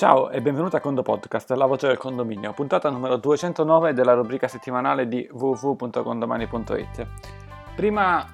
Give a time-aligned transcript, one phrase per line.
[0.00, 4.48] Ciao e benvenuto a Condo Podcast, la voce del condominio, puntata numero 209 della rubrica
[4.48, 7.06] settimanale di www.condomani.it.
[7.76, 8.26] Prima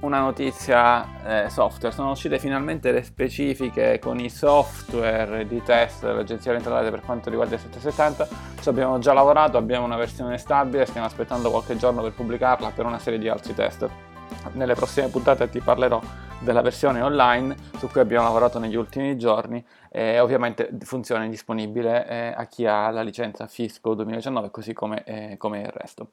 [0.00, 6.50] una notizia eh, software, sono uscite finalmente le specifiche con i software di test dell'Agenzia
[6.50, 8.28] Orientale per quanto riguarda il 770,
[8.60, 12.84] ci abbiamo già lavorato, abbiamo una versione stabile, stiamo aspettando qualche giorno per pubblicarla per
[12.84, 14.11] una serie di altri test.
[14.52, 16.00] Nelle prossime puntate ti parlerò
[16.40, 22.34] della versione online su cui abbiamo lavorato negli ultimi giorni e ovviamente funzione disponibile eh,
[22.36, 26.10] a chi ha la licenza Fisco 2019 così come, eh, come il resto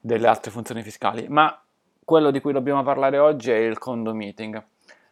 [0.00, 1.26] delle altre funzioni fiscali.
[1.28, 1.58] Ma
[2.04, 4.62] quello di cui dobbiamo parlare oggi è il condo meeting.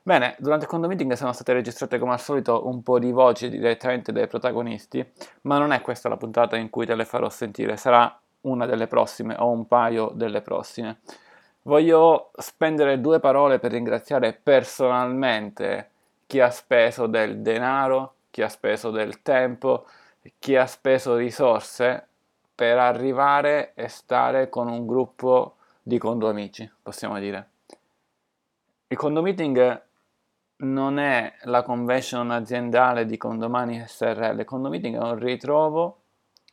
[0.05, 3.49] Bene, durante il condo meeting sono state registrate come al solito un po' di voci
[3.49, 5.05] direttamente dai protagonisti,
[5.43, 8.88] ma non è questa la puntata in cui te le farò sentire, sarà una delle
[8.88, 10.99] prossime o un paio delle prossime.
[11.65, 15.91] Voglio spendere due parole per ringraziare personalmente
[16.27, 19.87] chi ha speso del denaro, chi ha speso del tempo,
[20.38, 22.07] chi ha speso risorse
[22.55, 27.49] per arrivare e stare con un gruppo di condo amici, possiamo dire.
[28.88, 29.83] Il condo meeting
[30.57, 35.99] non è la convention aziendale di Condomani SRL, il condo meeting è un ritrovo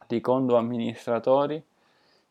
[0.08, 1.64] di condo amministratori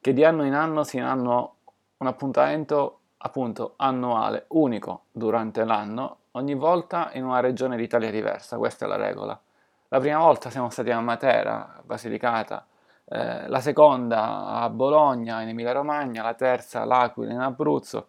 [0.01, 1.58] che di anno in anno si hanno
[1.99, 8.85] un appuntamento appunto annuale, unico durante l'anno, ogni volta in una regione d'Italia diversa, questa
[8.85, 9.39] è la regola.
[9.89, 12.67] La prima volta siamo stati a Matera, Basilicata,
[13.05, 18.09] eh, la seconda a Bologna, in Emilia-Romagna, la terza a L'Aquila, in Abruzzo,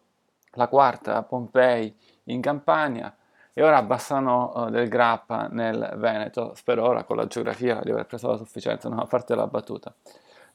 [0.51, 3.15] la quarta a Pompei, in Campania,
[3.53, 6.53] e ora a Bassano eh, del Grappa, nel Veneto.
[6.53, 9.93] Spero ora con la geografia di aver preso la sufficienza, no, a parte la battuta.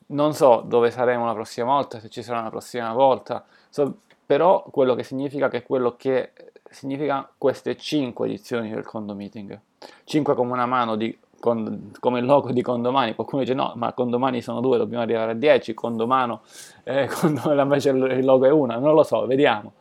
[0.06, 4.62] Non so dove saremo la prossima volta, se ci sarà una prossima volta, so, però
[4.70, 6.32] quello che significa che quello che
[6.70, 9.58] significa queste 5 edizioni del Condo Meeting.
[10.04, 13.92] 5 come una mano di, con, come il logo di Condomani, qualcuno dice no, ma
[13.92, 16.42] Condomani sono due, dobbiamo arrivare a 10, Condomano,
[16.82, 19.72] eh, Condomano invece il logo è una, non lo so, vediamo.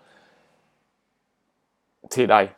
[2.07, 2.51] Sì, dai.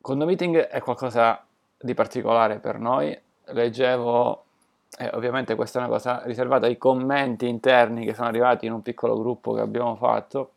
[0.00, 1.44] Condo è qualcosa
[1.76, 3.18] di particolare per noi.
[3.46, 4.44] Leggevo
[4.98, 8.82] eh, ovviamente questa è una cosa riservata ai commenti interni che sono arrivati in un
[8.82, 10.52] piccolo gruppo che abbiamo fatto,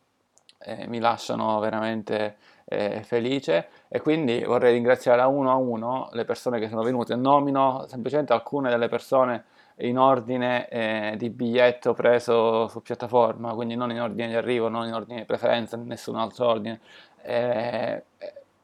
[0.58, 6.24] eh, mi lasciano veramente eh, felice e quindi vorrei ringraziare a uno a uno le
[6.24, 7.14] persone che sono venute.
[7.14, 9.44] Nomino semplicemente alcune delle persone
[9.76, 14.86] in ordine eh, di biglietto preso su piattaforma, quindi non in ordine di arrivo, non
[14.86, 16.80] in ordine di preferenza, in nessun altro ordine.
[17.22, 18.02] Eh,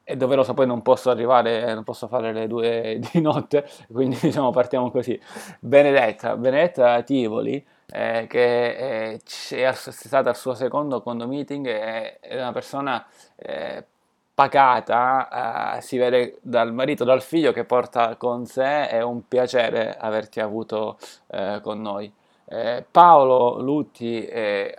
[0.08, 4.50] è doveroso, poi non posso arrivare, non posso fare le due di notte, quindi diciamo
[4.50, 5.20] partiamo così.
[5.60, 12.36] Benedetta, Benedetta Tivoli, eh, che è, è, stata al suo secondo condo meeting, è, è
[12.36, 13.84] una persona eh,
[14.32, 19.94] pacata, eh, si vede dal marito, dal figlio che porta con sé, è un piacere
[19.94, 20.96] averti avuto
[21.26, 22.10] eh, con noi.
[22.46, 24.74] Eh, Paolo Lutti, eh,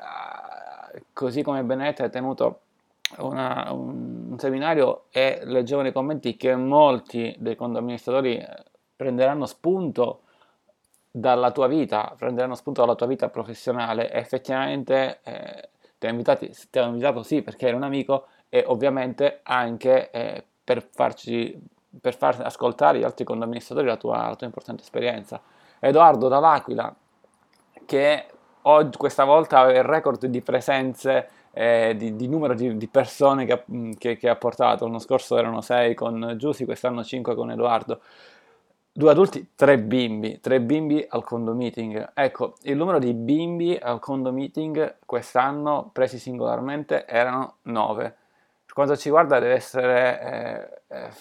[1.13, 2.61] così come Benedetta, ha tenuto
[3.19, 8.63] una, un seminario e leggevo nei commenti che molti dei condoamministratori eh,
[8.95, 10.21] prenderanno spunto
[11.11, 17.23] dalla tua vita, prenderanno spunto dalla tua vita professionale e effettivamente eh, ti, ho invitato
[17.23, 21.59] sì perché eri un amico e ovviamente anche eh, per, farci,
[21.99, 25.41] per far ascoltare gli altri condoamministratori la tua, la tua importante esperienza.
[25.79, 26.93] Edoardo dall'Aquila
[27.85, 28.25] che
[28.63, 33.45] oggi, questa volta aveva il record di presenze eh, di, di, numero di, di persone
[33.45, 33.63] che,
[33.97, 34.85] che, che, ha portato.
[34.85, 38.01] L'anno scorso erano 6 con Giussi, quest'anno 5 con Edoardo.
[38.91, 42.11] Due adulti, tre bimbi, tre bimbi al condo meeting.
[42.13, 48.15] Ecco, il numero di bimbi al condo meeting quest'anno presi singolarmente erano 9.
[48.65, 51.11] Per quanto ci riguarda deve essere eh,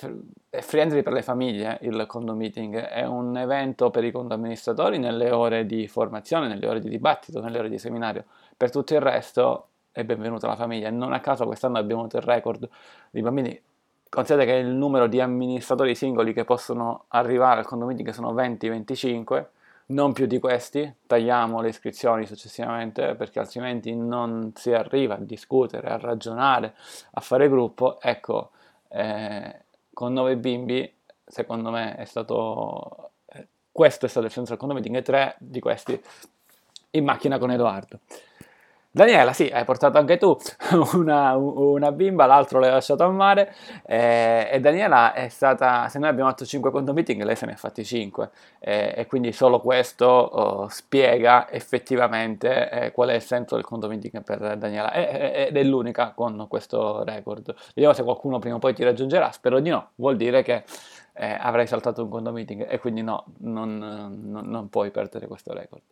[0.50, 4.99] eh, friendly per le famiglie il condo meeting, è un evento per i condo amministratori
[4.99, 8.25] nelle ore di formazione, nelle ore di dibattito, nelle ore di seminario.
[8.56, 10.91] Per tutto il resto e benvenuta alla famiglia.
[10.91, 12.69] Non a caso quest'anno abbiamo avuto il record
[13.10, 13.60] di bambini.
[14.09, 19.45] Considerate che il numero di amministratori singoli che possono arrivare al condominio che sono 20-25,
[19.86, 25.89] non più di questi, tagliamo le iscrizioni successivamente perché altrimenti non si arriva a discutere,
[25.89, 26.74] a ragionare,
[27.13, 28.01] a fare gruppo.
[28.01, 28.51] Ecco,
[28.89, 30.91] eh, con 9 bimbi,
[31.24, 33.10] secondo me è stato...
[33.27, 36.01] Eh, questo è stato il centro del condominio e tre di questi
[36.92, 38.01] in macchina con Edoardo.
[38.91, 40.35] Daniela, sì, hai portato anche tu
[40.95, 43.55] una, una bimba, l'altro l'hai lasciato a mare
[43.85, 47.53] eh, e Daniela è stata, se noi abbiamo fatto 5 condo meeting, lei se ne
[47.53, 48.31] ha fatti 5
[48.61, 53.89] eh, e quindi solo questo oh, spiega effettivamente eh, qual è il senso del condo
[53.89, 57.55] meeting per Daniela ed è l'unica con questo record.
[57.75, 60.65] Vediamo se qualcuno prima o poi ti raggiungerà, spero di no, vuol dire che
[61.13, 65.53] eh, avrai saltato un condo meeting e quindi no, non, non, non, puoi perdere questo
[65.53, 65.83] record.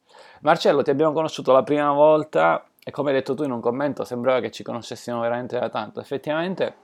[0.40, 4.04] Marcello, ti abbiamo conosciuto la prima volta e come hai detto tu in un commento
[4.04, 5.98] sembrava che ci conoscessimo veramente da tanto.
[5.98, 6.76] Effettivamente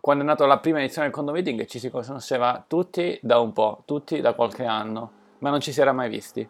[0.00, 3.52] quando è nata la prima edizione del condo meeting ci si conosceva tutti da un
[3.52, 6.40] po', tutti da qualche anno, ma non ci si era mai visti.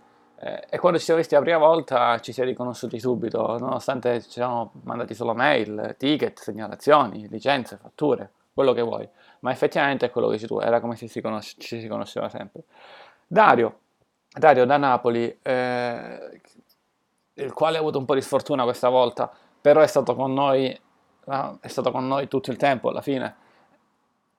[0.43, 4.23] Eh, e quando ci siamo visti la prima volta ci si è riconosciuti subito, nonostante
[4.23, 9.07] ci siamo mandati solo mail, ticket, segnalazioni, licenze, fatture, quello che vuoi.
[9.41, 12.31] Ma effettivamente è quello che dici tu, era come se si conosce, ci si conosceva
[12.31, 12.63] sempre.
[13.27, 13.81] Dario,
[14.33, 16.41] Dario da Napoli, eh,
[17.35, 19.31] il quale ha avuto un po' di sfortuna questa volta,
[19.61, 20.79] però è stato con noi
[21.61, 23.37] è stato con noi tutto il tempo alla fine.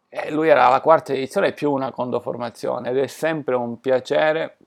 [0.10, 4.58] E lui era la quarta edizione più una condoformazione ed è sempre un piacere,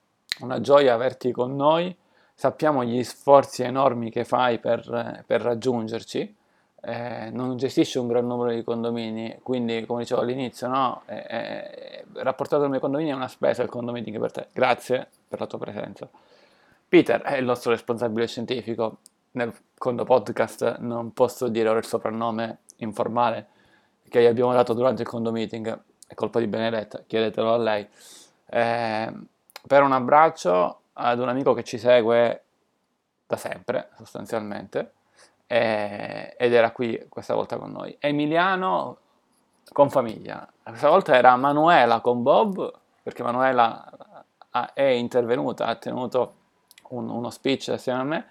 [0.40, 1.94] una gioia averti con noi.
[2.32, 6.36] Sappiamo gli sforzi enormi che fai per, per raggiungerci.
[6.86, 11.02] Eh, non gestisci un gran numero di condomini, quindi come dicevo all'inizio, no?
[11.06, 14.48] eh, eh, rapportato ai miei condomini è una spesa il condomining per te.
[14.52, 16.08] Grazie per la tua presenza.
[16.94, 18.98] Peter è il nostro responsabile scientifico,
[19.32, 23.48] nel secondo podcast non posso dire ora il soprannome informale
[24.08, 25.76] che gli abbiamo dato durante il condo meeting,
[26.06, 27.88] è colpa di Benedetta, chiedetelo a lei.
[28.46, 29.12] Eh,
[29.66, 32.44] per un abbraccio ad un amico che ci segue
[33.26, 34.92] da sempre, sostanzialmente,
[35.48, 37.96] eh, ed era qui questa volta con noi.
[37.98, 38.98] Emiliano
[39.72, 40.48] con famiglia.
[40.62, 43.84] Questa volta era Manuela con Bob, perché Manuela
[44.72, 46.42] è intervenuta, ha tenuto
[46.90, 48.26] un, uno speech assieme a me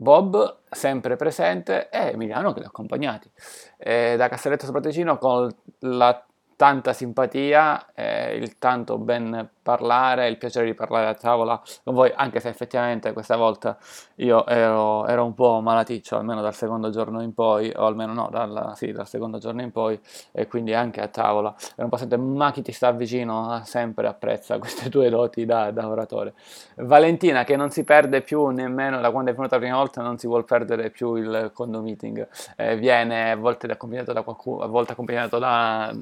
[0.00, 3.30] Bob sempre presente e Emiliano che li ha accompagnati.
[3.76, 6.24] Eh, da Castelletto Soprattecino con la
[6.56, 12.12] tanta simpatia, eh, il tanto ben parlare, il piacere di parlare a tavola con voi,
[12.12, 13.78] anche se effettivamente questa volta
[14.16, 18.28] io ero, ero un po' malaticcio, almeno dal secondo giorno in poi, o almeno no,
[18.32, 19.98] dal, sì, dal secondo giorno in poi,
[20.32, 24.58] e quindi anche a tavola ero un sempre, ma chi ti sta vicino sempre apprezza
[24.60, 26.34] queste tue doti da, da oratore.
[26.76, 30.18] Valentina che non si perde più nemmeno da quando è venuta la prima volta, non
[30.18, 32.26] si vuole perdere più il condo meeting,
[32.56, 35.94] eh, viene a volte accompagnato da qualcuno, a volte accompagnato da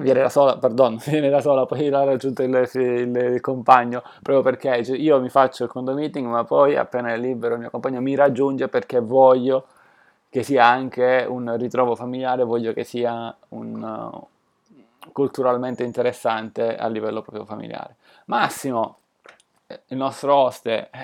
[0.00, 4.42] viene da sola, pardon, viene da sola, poi l'ha raggiunto il, il, il compagno, proprio
[4.42, 8.00] perché io mi faccio il condo meeting, ma poi appena è libero il mio compagno
[8.00, 9.66] mi raggiunge perché voglio
[10.28, 14.26] che sia anche un ritrovo familiare, voglio che sia un, uh,
[15.12, 17.96] culturalmente interessante a livello proprio familiare.
[18.26, 18.98] Massimo,
[19.66, 20.98] eh, il nostro oste, eh,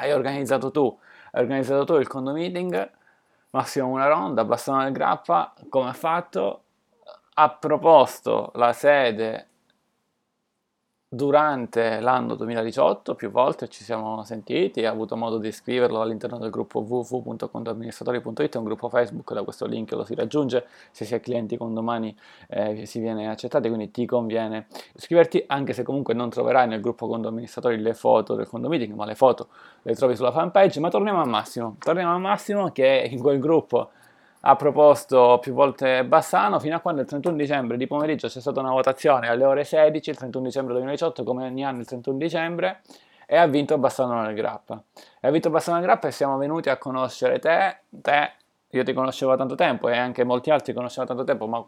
[0.00, 0.96] hai organizzato tu,
[1.32, 2.90] hai organizzato tu il condo meeting,
[3.50, 6.62] Massimo una ronda, Bastone del Grappa, come ha fatto?
[7.40, 9.46] Ha proposto la sede
[11.08, 16.50] durante l'anno 2018, più volte ci siamo sentiti, ha avuto modo di scriverlo all'interno del
[16.50, 21.20] gruppo www.contoamministratori.it, è un gruppo Facebook, da questo link lo si raggiunge, se si è
[21.20, 22.14] clienti con domani
[22.48, 27.06] eh, si viene accettati, quindi ti conviene iscriverti, anche se comunque non troverai nel gruppo
[27.06, 29.46] Condo Amministratori le foto del Condo Meeting, ma le foto
[29.82, 33.90] le trovi sulla fanpage, ma torniamo a Massimo, torniamo a Massimo che in quel gruppo
[34.40, 38.60] ha proposto più volte Bassano fino a quando il 31 dicembre di pomeriggio c'è stata
[38.60, 42.80] una votazione alle ore 16, il 31 dicembre 2018 come ogni anno il 31 dicembre
[43.26, 44.82] e ha vinto Bassano nel Grappa.
[45.20, 48.32] E ha vinto Bassano nel Grappa e siamo venuti a conoscere te, te,
[48.70, 51.62] io ti conoscevo da tanto tempo e anche molti altri conoscevano da tanto tempo, ma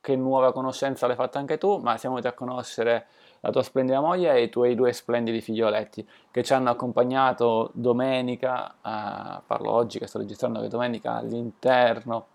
[0.00, 3.06] qualche nuova conoscenza l'hai fatta anche tu, ma siamo venuti a conoscere
[3.40, 8.70] la tua splendida moglie e i tuoi due splendidi figlioletti che ci hanno accompagnato domenica,
[8.70, 12.26] eh, parlo oggi che sto registrando che domenica all'interno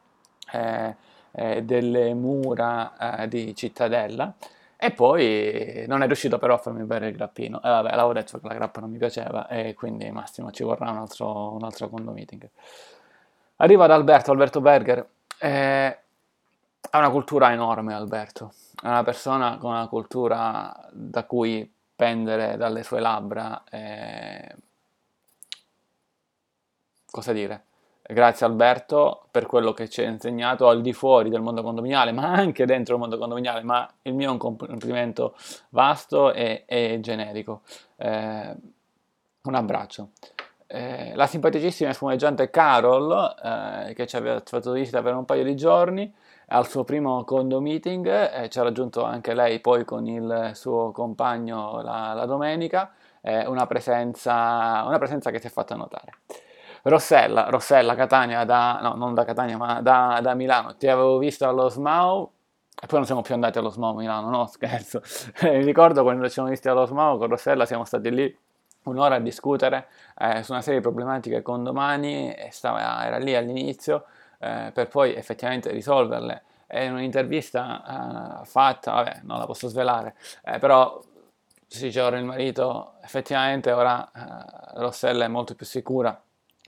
[0.51, 0.95] eh,
[1.31, 4.33] eh, delle mura eh, di Cittadella.
[4.77, 7.57] E poi non è riuscito però a farmi bere il grappino.
[7.63, 10.89] E vabbè l'avevo detto che la grappa non mi piaceva e quindi Massimo ci vorrà
[10.91, 12.49] un altro, un altro condo meeting
[13.57, 15.07] arriva ad Alberto, Alberto Berger.
[15.39, 15.97] Eh,
[16.91, 22.83] ha una cultura enorme Alberto è una persona con una cultura da cui pendere dalle
[22.83, 23.63] sue labbra.
[23.69, 24.55] E...
[27.09, 27.63] Cosa dire?
[28.01, 32.33] Grazie Alberto per quello che ci ha insegnato al di fuori del mondo condominiale, ma
[32.33, 35.33] anche dentro il mondo condominiale, ma il mio è un complimento
[35.69, 37.61] vasto e, e generico.
[37.95, 38.55] Eh,
[39.43, 40.09] un abbraccio.
[40.67, 45.45] Eh, la simpaticissima e spumeggiante Carol, eh, che ci aveva fatto visita per un paio
[45.45, 46.13] di giorni,
[46.47, 50.91] al suo primo condo meeting, eh, ci ha raggiunto anche lei poi con il suo
[50.91, 56.11] compagno la, la domenica, eh, una, presenza, una presenza che si è fatta notare.
[56.83, 61.47] Rossella, Rossella Catania, da, no non da Catania ma da, da Milano, ti avevo visto
[61.47, 62.29] allo SMAU
[62.81, 65.01] e poi non siamo più andati allo SMAU Milano, no scherzo,
[65.43, 68.37] mi ricordo quando ci siamo visti allo SMAU con Rossella siamo stati lì
[68.83, 74.05] un'ora a discutere eh, su una serie di problematiche con domani, stava, era lì all'inizio,
[74.43, 76.43] eh, per poi effettivamente risolverle.
[76.73, 80.99] In un'intervista uh, fatta, vabbè, non la posso svelare, eh, però
[81.67, 86.19] si ora il marito, effettivamente ora uh, Rossella è molto più sicura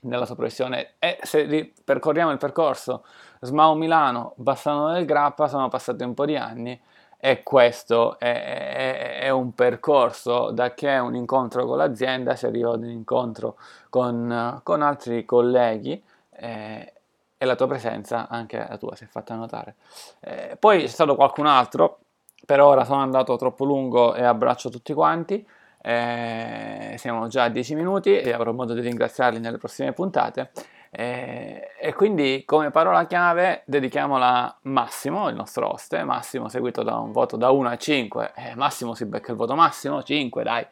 [0.02, 0.94] nella sua professione.
[1.00, 3.04] E se percorriamo il percorso
[3.40, 6.80] Smau Milano, Bassano del Grappa, sono passati un po' di anni
[7.18, 12.74] e questo è, è, è, un percorso da che un incontro con l'azienda si arriva
[12.74, 13.56] ad un incontro
[13.88, 16.92] con, con altri colleghi eh,
[17.38, 19.76] e la tua presenza anche la tua si è fatta notare.
[20.20, 21.98] Eh, poi c'è stato qualcun altro,
[22.44, 25.46] per ora sono andato troppo lungo e abbraccio tutti quanti.
[25.82, 30.50] Eh, siamo già a 10 minuti e avrò modo di ringraziarli nelle prossime puntate.
[30.98, 37.12] E, e, quindi come parola chiave dedichiamola Massimo, il nostro host, Massimo seguito da un
[37.12, 40.66] voto da 1 a 5, eh, Massimo si becca il voto massimo, 5 dai,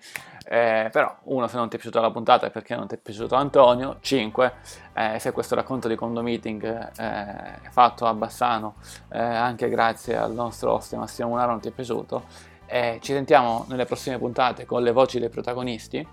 [0.47, 2.99] eh, però 1 se non ti è piaciuta la puntata è perché non ti è
[2.99, 4.52] piaciuto Antonio, 5
[4.95, 8.76] eh, se questo racconto di condo meeting eh, fatto a Bassano
[9.12, 12.23] eh, anche grazie al nostro host Massimo Munaro non ti è piaciuto,
[12.66, 16.09] ci sentiamo nelle prossime puntate con le voci dei protagonisti.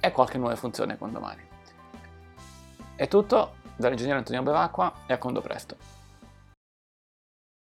[0.00, 1.47] E qualche nuova funzione con domani.
[2.98, 5.97] È tutto dall'ingegnere Antonio Bevacqua e a condo presto.